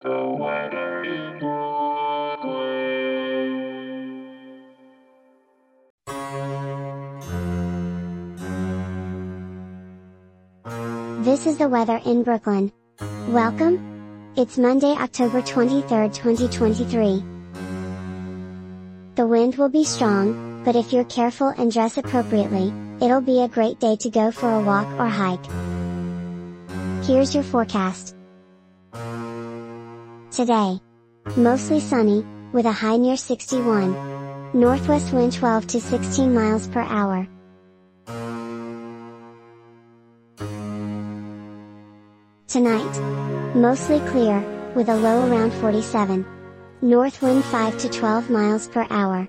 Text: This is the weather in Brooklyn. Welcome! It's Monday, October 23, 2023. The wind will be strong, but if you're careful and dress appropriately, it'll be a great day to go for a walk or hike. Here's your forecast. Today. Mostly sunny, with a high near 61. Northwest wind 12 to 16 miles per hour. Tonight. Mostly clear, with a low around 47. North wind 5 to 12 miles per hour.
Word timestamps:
This 0.00 0.10
is 11.46 11.58
the 11.58 11.68
weather 11.68 12.00
in 12.04 12.22
Brooklyn. 12.22 12.70
Welcome! 13.26 14.32
It's 14.36 14.56
Monday, 14.56 14.92
October 14.92 15.42
23, 15.42 15.82
2023. 16.10 17.24
The 19.16 19.26
wind 19.26 19.56
will 19.56 19.68
be 19.68 19.82
strong, 19.82 20.62
but 20.64 20.76
if 20.76 20.92
you're 20.92 21.02
careful 21.06 21.48
and 21.48 21.72
dress 21.72 21.98
appropriately, 21.98 22.72
it'll 23.02 23.20
be 23.20 23.42
a 23.42 23.48
great 23.48 23.80
day 23.80 23.96
to 23.96 24.10
go 24.10 24.30
for 24.30 24.48
a 24.48 24.60
walk 24.60 24.86
or 25.00 25.08
hike. 25.08 25.44
Here's 27.04 27.34
your 27.34 27.42
forecast. 27.42 28.14
Today. 30.38 30.80
Mostly 31.36 31.80
sunny, 31.80 32.24
with 32.52 32.64
a 32.64 32.70
high 32.70 32.96
near 32.96 33.16
61. 33.16 34.54
Northwest 34.54 35.12
wind 35.12 35.32
12 35.32 35.66
to 35.66 35.80
16 35.80 36.32
miles 36.32 36.68
per 36.68 36.78
hour. 36.78 37.26
Tonight. 42.46 43.56
Mostly 43.56 43.98
clear, 44.10 44.38
with 44.76 44.88
a 44.88 44.94
low 44.94 45.28
around 45.28 45.52
47. 45.54 46.24
North 46.82 47.20
wind 47.20 47.42
5 47.46 47.76
to 47.78 47.88
12 47.88 48.30
miles 48.30 48.68
per 48.68 48.86
hour. 48.90 49.28